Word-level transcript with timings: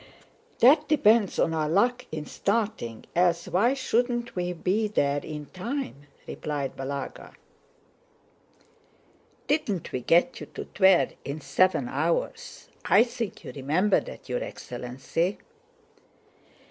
"That 0.61 0.87
depends 0.87 1.37
on 1.37 1.53
our 1.53 1.69
luck 1.69 2.07
in 2.11 2.25
starting, 2.25 3.05
else 3.15 3.47
why 3.47 3.75
shouldn't 3.75 4.35
we 4.35 4.51
be 4.51 4.87
there 4.87 5.19
in 5.19 5.45
time?" 5.53 6.07
replied 6.27 6.75
Balagá. 6.75 7.35
"Didn't 9.45 9.91
we 9.91 10.01
get 10.01 10.39
you 10.39 10.47
to 10.55 10.65
Tver 10.73 11.09
in 11.23 11.39
seven 11.39 11.87
hours? 11.87 12.67
I 12.83 13.03
think 13.03 13.43
you 13.43 13.51
remember 13.51 13.99
that, 13.99 14.27
your 14.27 14.43
excellency?" 14.43 15.37